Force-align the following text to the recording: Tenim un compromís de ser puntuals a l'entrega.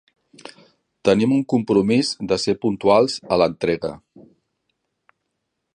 Tenim 1.09 1.35
un 1.35 1.43
compromís 1.53 2.09
de 2.31 2.39
ser 2.45 2.57
puntuals 2.65 3.19
a 3.35 3.39
l'entrega. 3.43 3.95